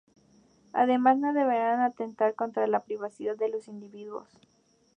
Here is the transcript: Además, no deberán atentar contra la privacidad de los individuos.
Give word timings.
Además, 0.73 1.19
no 1.19 1.31
deberán 1.31 1.81
atentar 1.81 2.33
contra 2.33 2.65
la 2.65 2.79
privacidad 2.79 3.35
de 3.35 3.49
los 3.49 3.67
individuos. 3.67 4.27